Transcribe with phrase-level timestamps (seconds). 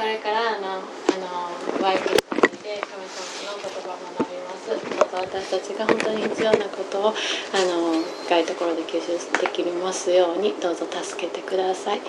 [0.00, 2.08] これからあのあのワイキキ
[2.64, 12.00] で神様の言葉を学びますまた私たちが本当に必要なことをあの深いところで吸収できますようにどうぞ助けてください、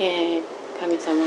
[0.00, 0.42] えー
[0.80, 1.22] 神様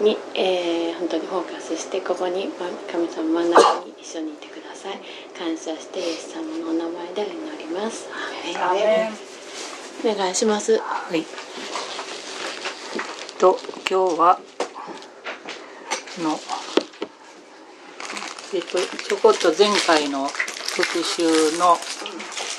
[0.00, 2.48] に、えー本当にフォーカスしてここに
[2.90, 4.98] 神様真ん中に一緒にいてください
[5.38, 8.08] 感謝してイエス様のお名前で祈ります
[8.56, 9.10] アメ
[10.12, 11.26] お願いしますはい。
[13.38, 13.58] と
[13.88, 14.55] 今日は
[16.22, 16.38] の
[18.54, 21.76] えっとちょこっと前回の復習の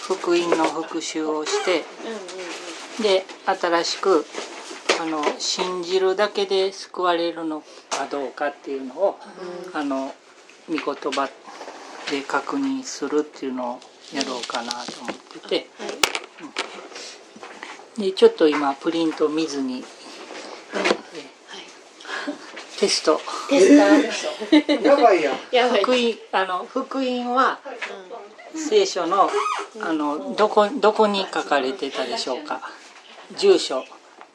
[0.08, 1.84] 福音の復習をして
[3.02, 4.26] で新しく
[5.00, 9.20] あの信じるだけで救われるのかどうかっていうのを、
[9.74, 10.16] あの
[10.68, 11.30] 御言葉
[12.10, 13.80] で確認するっていうのを
[14.14, 15.68] やろうかなと思ってて。
[17.98, 19.84] でちょっと今プリント見ずに
[22.78, 23.20] テスト。
[23.50, 23.74] テスト
[24.88, 25.36] やばいやん。
[25.52, 25.84] やばい。
[25.84, 25.98] 福音
[26.32, 27.60] あの福音は
[28.56, 29.30] 聖書の
[29.82, 32.62] あのどこどこに書かれてたでしょうか。
[33.38, 33.84] 住所。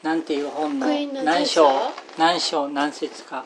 [0.01, 0.87] なんていう本の
[1.23, 1.69] 何章？
[2.17, 2.67] 何章？
[2.67, 3.45] 何節か。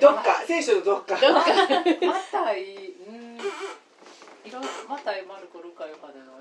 [0.00, 1.14] どっか、聖書のどっか。
[1.14, 2.91] マタイ、
[4.58, 6.40] うん、いろマタイ、マルコ、ルカ、ヨハネの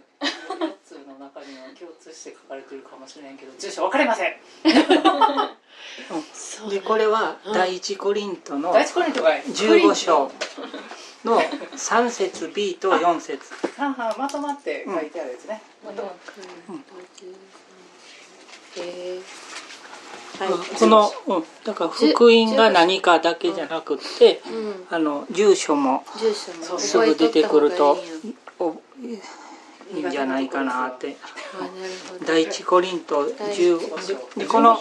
[0.67, 4.35] 4つの中には共通して書かれてるかもしれんけど、住所分かりません。
[6.33, 10.31] そうでこれは第一コリントの第一コリントが15章
[11.25, 13.53] の3節 B と4節。
[13.77, 15.61] ははまとまって書いてあるやつね。
[18.77, 19.50] えー
[20.41, 20.77] はい。
[20.79, 24.95] この、うん、だから福音が何かだけじゃなくって、うん。
[24.95, 26.03] あの住所も
[26.77, 28.81] すぐ出てくるといいんやお
[29.93, 31.15] いいんじゃないかなって。
[32.25, 34.79] 第一コリント第10一でこの、うん、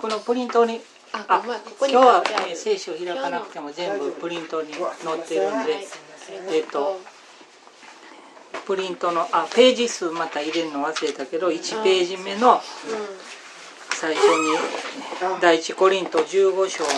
[0.00, 0.80] このプリントに
[1.12, 1.42] あ
[1.80, 2.50] 今日は書いてある。
[2.50, 5.86] えー聖書開かなくても全部プリントに載ってるんではい
[6.50, 7.00] えっと
[8.66, 12.60] プリントのあページ数また入れるの忘れたけど1ページ目の
[14.00, 14.56] 最初に
[15.40, 16.88] 第一コリント15章の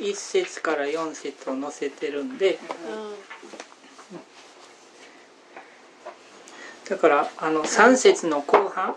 [0.00, 2.58] 1節から4節を載せてるんで
[6.90, 8.96] だからあの3節の後半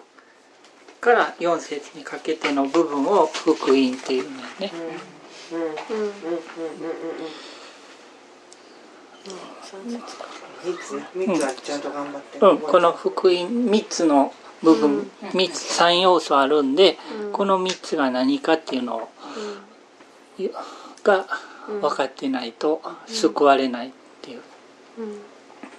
[1.00, 4.72] から4節にかけての部分を福音っていうんだよね。
[5.52, 6.46] うんうんうんうんうん
[10.64, 12.40] 三つ、三つはちゃんと頑張って。
[12.40, 14.34] うん、この福音3つの
[14.64, 16.98] 部分、三つ3要素あるんで、
[17.34, 19.10] この3つが何かっていうのを
[21.04, 21.26] が
[21.82, 24.42] 分かってないと救われないっていう。
[25.00, 25.22] うん。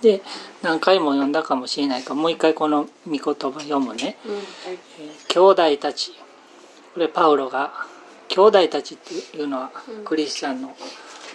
[0.02, 0.22] で
[0.62, 4.18] 何回も読んだかもしれないからもう一回この御言葉読むね。
[4.26, 4.34] うん。
[4.34, 6.12] えー兄弟たち。
[6.94, 7.72] これパウロが
[8.28, 9.70] 兄弟たちっていうのは
[10.04, 10.74] クリスチャンの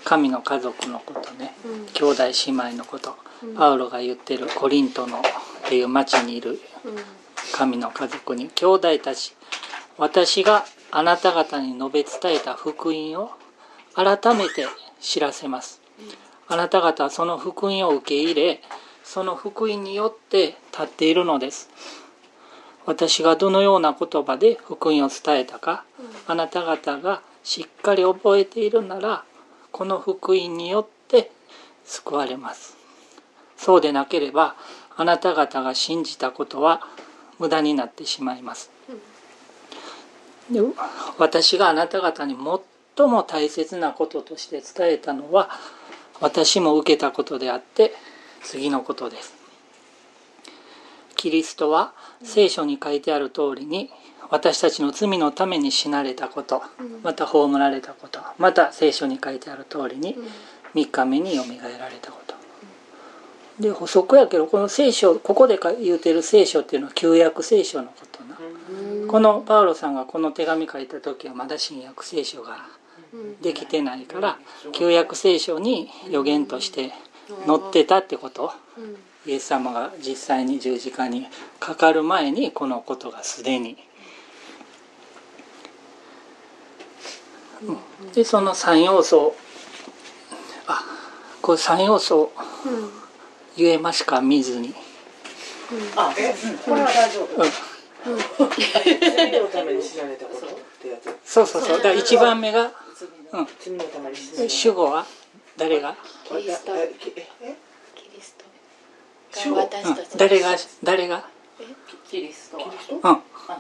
[0.04, 1.86] 神の家族のことね、うん。
[1.94, 3.16] 兄弟姉妹のこと、
[3.56, 6.96] パウロが言ってるコリントのっていう町にいるうん
[7.54, 9.36] 神の家族に兄弟たち
[9.98, 13.32] 私があなた方に述べ伝えた福音を
[13.94, 14.66] 改めて
[15.00, 15.82] 知らせます。
[16.48, 18.62] あなた方はその福音を受け入れ
[19.04, 21.70] その福音によって立っているのです。
[22.86, 25.86] 私がどのような言葉で福音を伝えたか、
[26.28, 29.24] あなた方がしっかり覚えているなら
[29.72, 31.32] この福音によって
[31.86, 32.76] 救われます。
[33.56, 34.56] そうでなければ
[34.98, 36.82] あなた方が信じたことは
[37.42, 38.70] 無駄になってしまいます。
[40.52, 40.62] で
[41.18, 42.36] 私があなた方に
[42.96, 45.50] 最も大切なこととして伝えたのは
[46.20, 47.94] 私も受けたことであって
[48.44, 49.34] 次のことです。
[51.16, 51.94] キリストは
[52.24, 53.90] 聖書に書いてある通りに
[54.30, 56.62] 私たちの罪のために死なれたこと
[57.04, 60.16] また葬られたことまた聖書に書いてある通りに
[60.74, 62.31] 3日目によみがえられたこと
[63.62, 68.38] で補足やけどこの聖書ここで言うてる聖書っていうのは旧約聖書のことな。
[69.08, 72.58] このパウロさんがこの手紙書いた時はまだ新約聖書が
[73.42, 74.40] できてないから
[74.72, 76.92] 旧約聖書に予言として
[77.46, 78.52] 載ってたってこと。
[79.28, 81.28] イエス様が実際に十字架に
[81.60, 83.78] かかる前にこのことがすでに。
[87.62, 88.12] うん。
[88.14, 89.36] でその3要素。
[90.66, 90.84] あ
[91.44, 92.32] これ3要素
[93.58, 94.22] 言えますか？
[94.22, 94.74] 見ずに。
[95.96, 96.34] あ、え、
[96.66, 97.44] これは大丈夫。
[97.44, 97.50] うん。
[99.00, 100.50] 罪のために死なれたことっ
[100.82, 101.06] てやつ。
[101.24, 101.46] そう。
[101.46, 101.78] そうそう。
[101.78, 104.50] だから1番目が、うん、罪のために死なれた。
[104.50, 105.06] 主語は
[105.58, 105.96] 誰が、
[106.26, 106.76] キリスト。
[106.76, 106.90] ええ？
[107.42, 107.56] え
[107.96, 109.50] キリスト。
[109.52, 109.70] がうん。
[109.70, 110.58] 私たち、誰が？
[110.84, 111.26] 誰が？
[112.10, 112.58] キリスト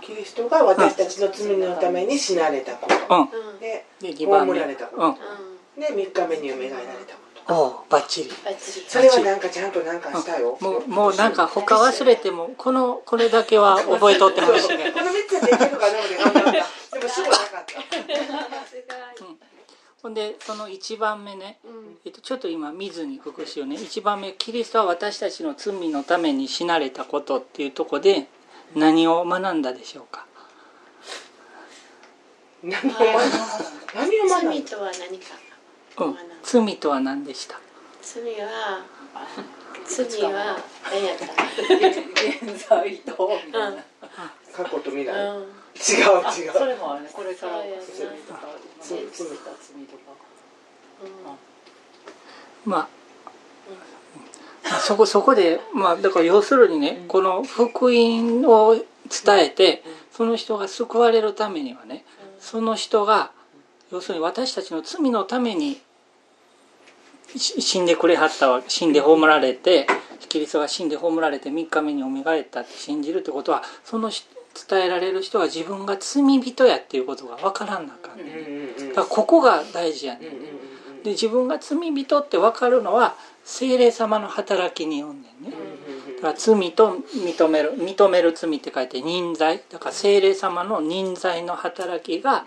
[0.01, 0.49] キリスト？
[0.49, 3.29] が私たちの罪のために死なれたこと。
[3.59, 4.53] でで2番目。
[4.53, 5.03] 葬られたこと。
[5.03, 5.11] うん。
[5.11, 5.15] うん。
[5.79, 6.81] で3日目に蘇られたこ
[7.30, 8.29] とおうバッチリ。
[8.29, 8.85] バッチリ。
[8.87, 10.57] それはなんかちゃんとなんかしたよ。
[10.61, 14.91] もうもうなんか他忘れてもこのこれだけは覚えとってほしい ね。
[14.91, 16.59] この3つはできるかどうかで
[16.99, 17.81] もすぐなかった。
[20.01, 21.97] ほんでその1番目ね、うん。
[22.05, 23.75] えっと、ちょっと今見ずに復習ね。
[23.75, 28.27] 1番目キリストは私たちの罪のために死なれたことっていうとこで
[28.75, 30.25] 何を学んだでしょうか？
[32.63, 33.37] 何を学んだ？
[33.93, 34.51] 何を学んだ？
[34.51, 35.25] 罪とは何か
[36.05, 36.15] うん。
[36.43, 37.59] 罪とは何でした？
[38.01, 38.83] 罪は
[39.85, 40.57] 罪は
[40.91, 41.25] 何やった
[42.53, 43.83] 現在とみたいな。
[44.53, 45.13] 過去と未来違う。
[45.37, 45.51] うん
[46.25, 47.09] あ違うそれもあるね。
[47.13, 48.39] これから罪とか
[48.81, 49.97] 罪今までした罪と。
[49.97, 50.11] か
[52.65, 52.87] まあ
[54.63, 58.85] まあそこそこでまあだから要するにね、この福音を伝
[59.39, 62.05] えてその人が救われるためにはね
[62.39, 63.31] その人が
[63.91, 65.81] 要するに私たちの罪のためにし
[67.37, 69.87] 死んでくれはったわけ死んで葬られて
[70.29, 74.25] キリストが死んで葬られて3日目によみがえったって信じるってことはそのし
[74.69, 78.23] 伝えられる人は自分が罪人やっていうことが分からんなあかんね、
[78.79, 85.51] うんだからここが大事やね、うんうんうんで自分が罪人って分かるのは精霊様の働きによんねんね、
[86.17, 92.45] だから罪と認める認める罪って書いて任罪だから精霊様の任罪の働きが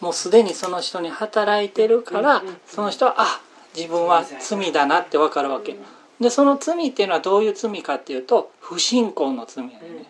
[0.00, 3.40] もうすでにその人に働いてるからその人はあ
[3.76, 5.76] 自分は罪だなって分かるわけ。
[6.20, 10.06] でその罪っていうのはどういう罪かっていうと不信仰の罪やね。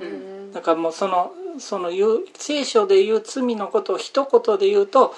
[0.00, 0.52] うん。
[0.52, 5.14] だからもうそのその言う聖書で言う罪のことを一言で言うと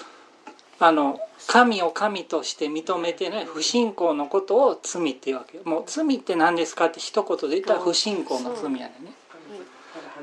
[0.81, 5.59] あの神を神として認めてない不信仰のことを罪っていうわけ。
[5.59, 8.95] よもう罪って何ですかって一言で言ったら不信仰の罪やね、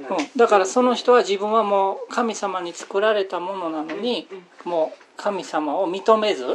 [0.10, 0.14] う。
[0.14, 4.28] ん、だからその人は自分はもう神様に作られたものなのに
[4.66, 6.46] もう神様を認めず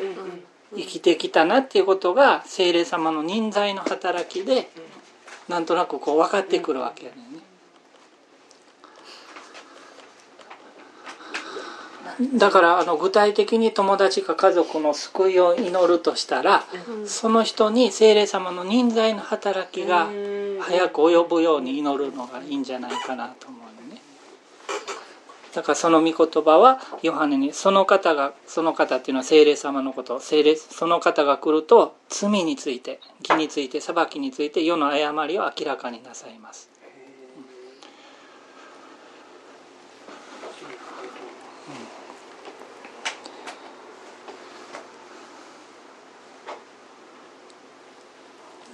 [0.77, 4.69] 生きてきたなっていうことが精霊様の任罪の働きで
[5.49, 7.35] なんとなくこう分かってくるわけやね
[12.35, 16.65] だからあの具体的に友達か家族の救いを祈るとしたら、
[17.07, 20.07] その人に精霊様の任罪の働きが
[20.61, 23.84] 早く及ぶように祈るのがいいんじゃないかなと思うね
[25.55, 36.71] だからその御言葉はヨハネにその方がその方っていうのは精霊様のこと精霊その方が来ると罪について義について裁きについて世の誤りを明らかになさいます。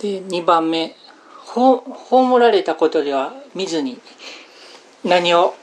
[0.01, 0.97] で2番目。
[1.53, 3.99] 葬られたことでは見ずに
[5.05, 5.55] 何を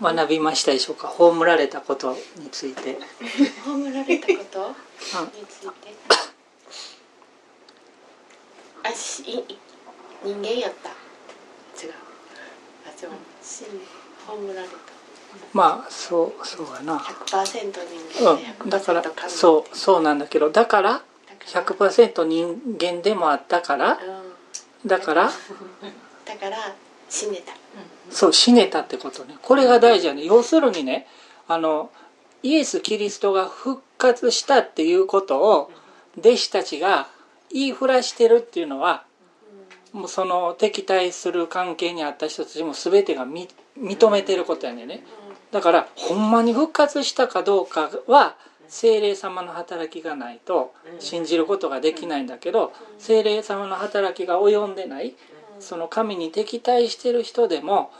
[0.00, 1.08] 学びましたでしょうか？
[1.08, 2.98] 葬られたことについて、
[3.64, 4.68] 葬られたこと？
[4.68, 5.74] について。
[8.82, 9.44] あし
[10.24, 10.88] 人間やった。
[11.84, 11.94] 違う。
[12.86, 13.10] あ違う
[13.42, 13.66] 死ん
[14.26, 14.74] 葬られた。
[15.52, 21.04] まあそうそうやな、100%人間でうん、だから100%そうそうなんだけどだからだか
[21.54, 21.62] ら。
[21.90, 24.88] 100%人間でもあったからうん。
[24.88, 25.30] だから
[26.24, 26.74] だから
[27.10, 27.52] 死ねた。
[28.10, 29.36] そう死ねたってことね。
[29.42, 30.24] これが大事やね。
[30.24, 31.06] 要するにね
[31.46, 31.90] あの
[32.42, 35.70] イエス・キリストが復活したっていうことを
[36.18, 37.08] 弟子たちが
[37.52, 39.04] 言いふらしてるっていうのは
[39.92, 45.04] もうその敵対する関係にあった人たちも全てがみ認めてることやねんね。
[45.50, 48.36] だからほんまに復活したかどうかは
[48.68, 55.16] 精霊様の働きがないと信じることができないんだけど精霊様の働きが及んでない
[55.60, 57.90] その神に敵対してる人でも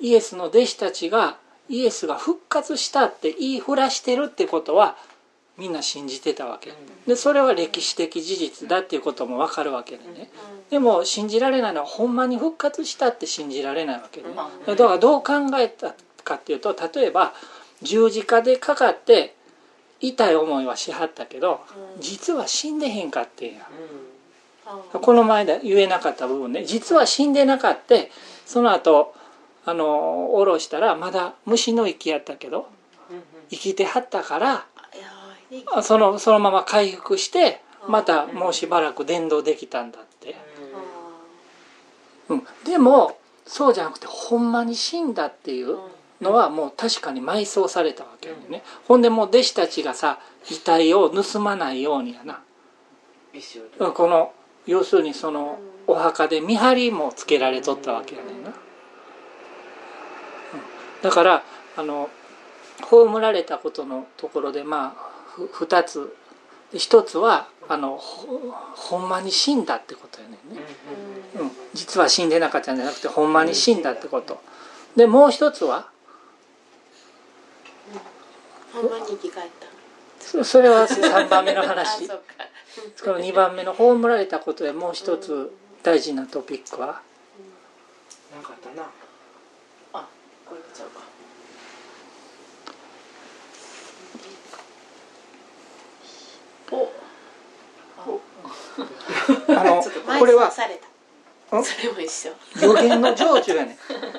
[0.00, 1.36] イエスの弟子たちが
[1.68, 4.96] イエスが復活したって言いふらしてるってことは
[5.58, 6.72] みんな信じてたわけ。
[7.06, 10.30] でそれは歴史的事実だっていうことも分かるわけでね。
[10.70, 14.34] でも信じられないのはほんまに復活したって信じられないわけで、ね、
[14.66, 17.32] だからどう考えたかっていうと例えば
[17.82, 19.34] 十字架でかかって
[20.00, 21.60] 痛い思いはしはったけど
[21.98, 23.68] 実は死んでへんかってんや
[24.92, 26.64] この前で言えなかった部分ね。
[26.64, 28.10] 実は死んでなかって
[28.44, 29.14] その後
[29.64, 32.68] あの下ろしたらまだ虫の息やったけど
[33.50, 34.66] 生きてはったから
[35.82, 40.36] そのそのまま回復してまたもうしばらく伝道できたんだって、
[42.28, 45.78] うん、でもそうじゃなくてほんまに死んだっていう
[46.20, 50.18] のはもう確かに埋葬されたわけよね、ほんでもう弟子たちがさ
[50.50, 52.42] 遺体を盗まないようにやな。
[53.94, 54.32] この
[54.68, 55.58] 要するにその
[55.88, 58.54] お墓で見張りもつけられとったわけやねんな、うん。
[61.02, 61.42] だから
[61.76, 62.08] あの
[62.82, 66.14] 葬られたことのところでまあふ2つ。
[66.74, 68.38] 一つはあのほ
[68.76, 70.60] ほんまに死んだってことやねんね、
[71.40, 74.38] うん、実は死んでなかったんじゃなくてほんまに死んだってこと。
[74.94, 75.88] でもう一つは？
[78.74, 79.66] ほんまに生き返った
[80.30, 82.14] そそれは3番目のあ話こ
[83.06, 85.50] の2番目の葬られたことでもう一つ
[85.82, 87.00] 大事なトピックは？
[88.34, 88.90] なんかあったな。
[89.94, 90.06] あ
[90.44, 91.00] これちゃうか。
[96.72, 96.90] お。
[99.56, 99.64] あ。
[99.64, 99.82] の
[100.18, 100.50] これは？
[100.50, 100.78] それ
[101.90, 102.32] も一緒。
[102.60, 103.78] 予言の成就やね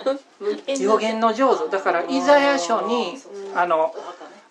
[0.80, 1.70] 予言の成就。
[1.70, 3.22] だからイザヤ書に
[3.54, 3.94] あの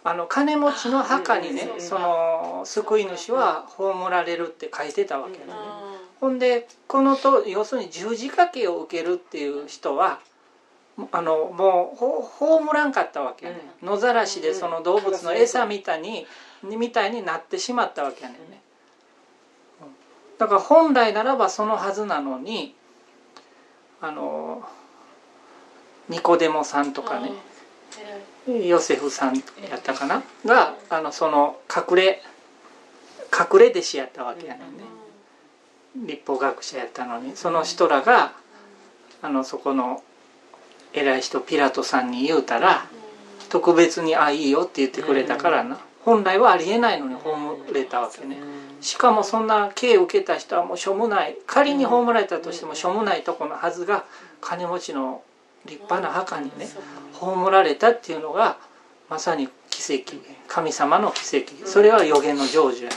[0.09, 5.53] あの金持ちの墓にねうんその救い主は葬られるって書いてたわけやね。
[5.55, 10.21] あほんでこのと要するに十字架刑を受けるっていう人は
[11.13, 16.27] あのもうほ葬らんかったわけやね、野ざらしでその動物の餌みたいに
[16.63, 18.63] みたいになってしまったわけやねんね。
[19.83, 19.89] うん。
[20.39, 22.75] だから本来ならばそのはずなのに
[24.01, 24.67] あの
[26.09, 27.31] ニコデモさんとかね
[28.47, 30.23] ヨセフさんやったかな？
[30.45, 32.23] があのその隠れ
[33.33, 34.85] 隠れ弟子やったわけやねんね。
[36.07, 37.37] 立法学者やったのに。
[37.37, 38.33] その人らが
[39.21, 40.03] あのそこの
[40.93, 42.87] 偉い人ピラトさんに言うたら
[43.49, 45.79] 特別に「あいいよ」って言ってくれたからな。
[46.05, 48.39] 本来はありえないのに葬れたわけね。
[48.81, 51.37] しかもそんな刑を受けた人はもうしょうもない。
[51.47, 54.05] 仮に葬られたとしてもしょうもないとこのはずが
[54.41, 55.23] 金持ちの
[55.67, 56.69] 立派な墓にね
[57.13, 58.59] 葬られたっていうのが
[59.09, 60.17] まさに奇跡
[60.49, 61.67] 神様の奇跡。
[61.67, 62.97] それは予言の成就やね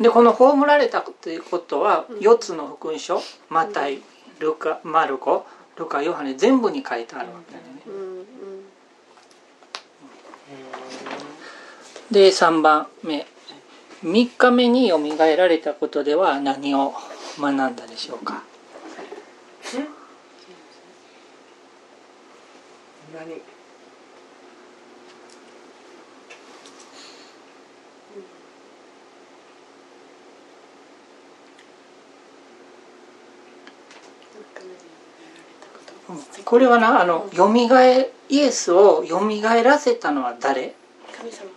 [0.00, 4.00] でこの葬られたっていうことは4つの福音書マタイ
[4.38, 8.24] ルカマルコルカヨハネ全部に書いてあるわけだよねうんうん。
[12.10, 13.26] で3番目。
[14.04, 16.94] 3日目によみがえられたことでは何を
[17.40, 18.44] 学んだでしょうか
[23.14, 23.42] 何？
[36.44, 40.74] これはなあのよみがえイエスをよみがえらせたのは誰、
[41.14, 41.50] 神様。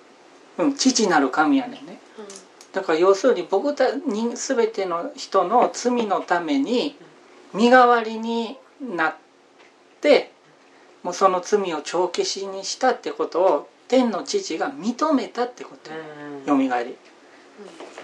[0.58, 2.02] うん、父なる神やねんね。
[2.20, 2.26] うん。
[2.74, 6.98] だから要するに僕たに全ての人の罪のために
[7.54, 9.16] 身代わりになっ
[10.02, 10.32] て
[11.04, 15.92] もうその罪を帳消しにしたってことを天の父が認めたってこと。
[15.92, 15.98] よ
[16.46, 16.96] よみがえり。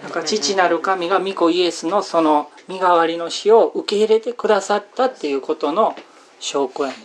[0.02, 5.96] だから父なる神が御子イエスのその身代わりの死を受け入れてくださったっていうことの
[6.40, 7.04] 証拠やねんね。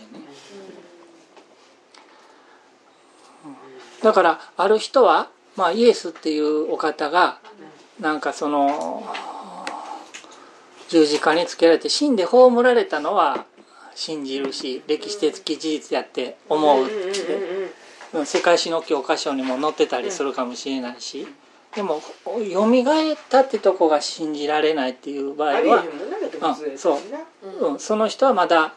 [4.02, 7.38] だからある人は、まあ、イエスっていうお方が
[7.98, 9.02] なんかその
[10.88, 13.46] 十字架につけられて死んで葬られたのは
[13.94, 17.34] 信じるし歴史的事実やって思うって。
[17.34, 21.26] うん世界史の教科書にも載ってたりするかもしれないし。
[21.74, 22.00] でも
[22.48, 25.72] よみがえったってとこが信じられないっていう場合は、ありえ
[26.70, 28.74] へんそうなうん、その人はまだ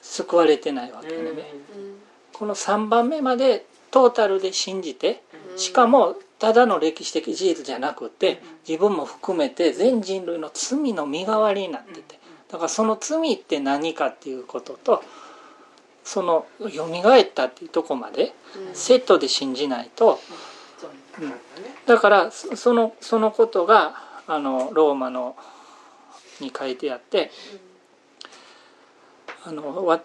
[0.00, 2.00] 救われてないわけでね、うん
[2.32, 5.22] この3番目までトータルで信じて
[5.56, 12.20] しかもただの歴史的事実じゃなくて自分も含めて全人類の罪の身代わりになってて。
[12.50, 15.04] だからその罪って何かっていうことと
[16.02, 18.32] そのよみがえったっていうとこまで
[18.72, 20.18] セットで信じないと
[20.78, 21.34] そうね
[21.86, 23.94] だからそそのそのことが
[24.26, 25.36] あのローマの
[26.40, 27.30] に書いてあって
[29.44, 30.00] あのわ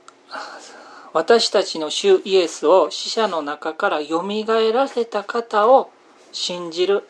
[1.14, 5.90] 私たちの主イエスを死者の中からよみがえらせた方を
[6.36, 7.08] 信じる。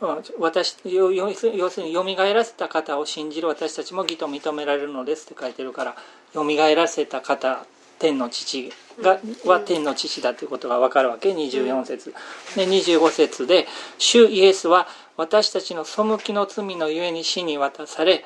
[0.00, 0.22] うん。
[0.38, 3.48] 私要するによみがえらせた方を信じる。
[3.48, 5.96] 私たちも義と認められるのですって書いてるから
[6.32, 7.64] よみがえらせた方
[7.98, 11.32] 天の父がは天の父だということが分かるわけ。
[11.32, 12.14] 24節。
[12.56, 13.66] で25節で
[13.98, 18.24] 「主イエスは私たちの背きの罪のゆえに死に渡され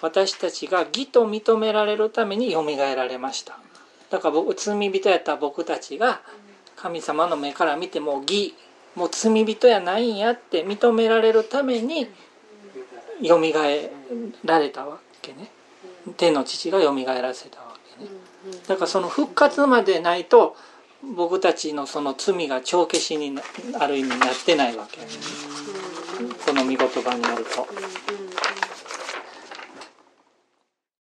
[0.00, 3.58] 私たちが義と認められるためによみがえられました」
[4.10, 6.20] だから僕罪人やった僕たちが
[6.82, 8.54] 神様の目から見ても義
[8.94, 12.08] もう罪人やないんやって認められるために
[13.20, 13.90] よみがえ
[14.44, 15.50] られたわけね。
[16.16, 18.10] 天の父がよみがえらせたわけね。
[18.66, 20.56] だからその復活までないと
[21.16, 23.42] 僕たちのその罪が帳消しにな
[23.78, 25.12] ある意味なってないわけやね
[26.46, 27.66] この御言葉によると。